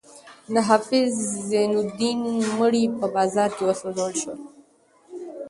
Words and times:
د 0.53 0.55
حافظ 0.67 1.11
زین 1.49 1.71
الدین 1.81 2.19
مړی 2.59 2.83
په 2.99 3.05
بازار 3.15 3.49
کې 3.57 3.63
وسوځول 3.65 4.11
شو. 4.21 4.33